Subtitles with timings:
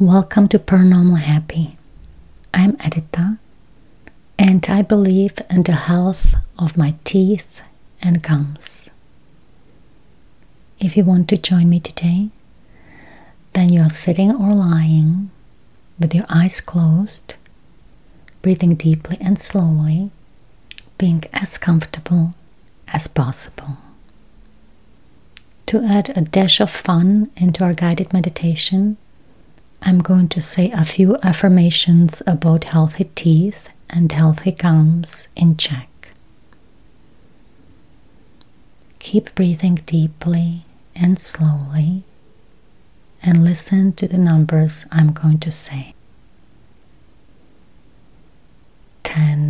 [0.00, 1.76] Welcome to Paranormal Happy.
[2.54, 3.36] I'm Edita
[4.38, 7.60] and I believe in the health of my teeth
[8.00, 8.88] and gums.
[10.78, 12.30] If you want to join me today,
[13.52, 15.30] then you are sitting or lying
[15.98, 17.34] with your eyes closed,
[18.40, 20.10] breathing deeply and slowly,
[20.96, 22.32] being as comfortable
[22.88, 23.76] as possible.
[25.66, 28.96] To add a dash of fun into our guided meditation,
[29.82, 35.88] I'm going to say a few affirmations about healthy teeth and healthy gums in Czech.
[38.98, 42.04] Keep breathing deeply and slowly
[43.22, 45.94] and listen to the numbers I'm going to say.
[49.02, 49.49] 10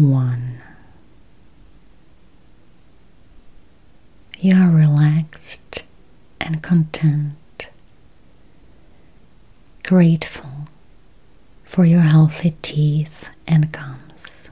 [0.00, 0.62] 1
[4.38, 5.84] You are relaxed
[6.40, 7.68] and content,
[9.84, 10.64] grateful
[11.64, 14.48] for your healthy teeth and gums.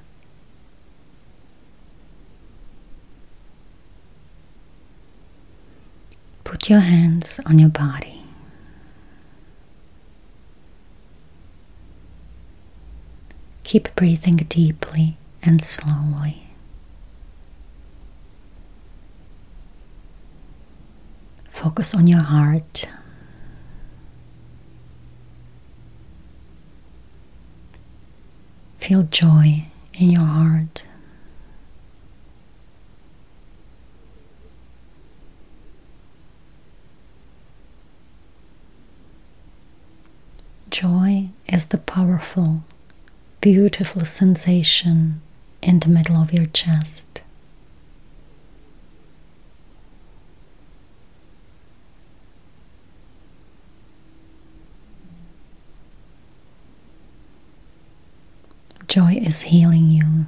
[6.44, 8.22] Put your hands on your body.
[13.64, 15.16] Keep breathing deeply
[15.48, 16.42] and slowly.
[21.50, 22.86] Focus on your heart.
[28.78, 30.82] Feel joy in your heart.
[40.68, 42.64] Joy is the powerful,
[43.40, 45.22] beautiful sensation
[45.62, 47.22] in the middle of your chest.
[58.86, 60.26] Joy is healing you.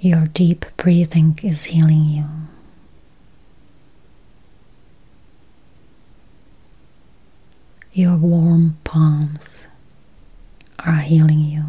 [0.00, 2.39] Your deep breathing is healing you.
[7.92, 9.66] Your warm palms
[10.78, 11.64] are healing you.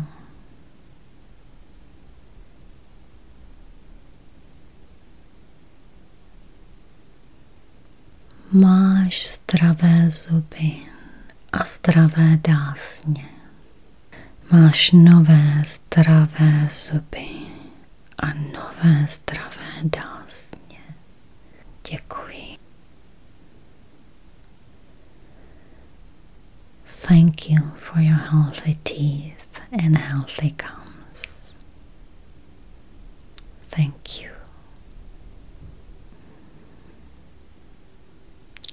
[8.52, 10.76] Máš zdravé zuby
[11.54, 13.26] a zdravé dásně.
[14.52, 17.30] Máš nové zdravé zuby
[18.18, 20.11] a nové zdravé dásně.
[27.12, 31.52] Thank you for your healthy teeth and healthy gums.
[33.64, 34.30] Thank you.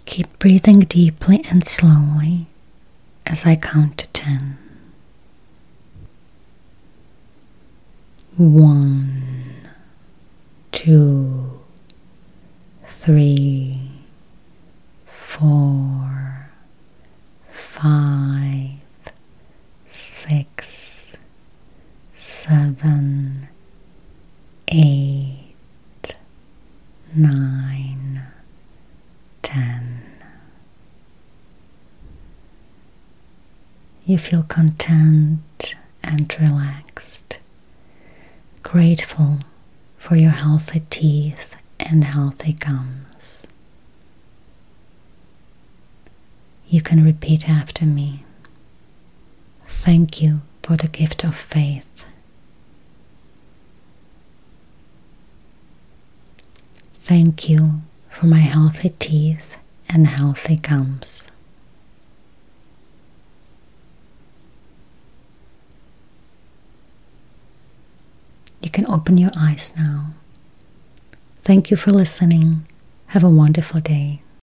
[0.05, 2.47] Keep breathing deeply and slowly
[3.27, 4.57] as I count to ten.
[8.37, 9.69] One,
[10.71, 11.59] two,
[12.87, 13.91] three,
[15.07, 16.19] four,
[17.51, 18.71] five,
[19.93, 21.13] six,
[22.17, 23.49] seven,
[24.67, 25.55] eight,
[27.15, 28.23] nine,
[29.43, 30.03] ten.
[34.09, 37.37] You feel content and relaxed,
[38.63, 39.41] grateful
[39.99, 43.47] for your healthy teeth and healthy gums.
[46.71, 48.25] You can repeat after me.
[49.67, 52.07] Thank you for the gift of faith.
[56.95, 61.29] Thank you for my healthy teeth and healthy gums.
[68.63, 70.13] You can open your eyes now.
[71.43, 72.67] Thank you for listening.
[73.09, 74.21] Have a wonderful day.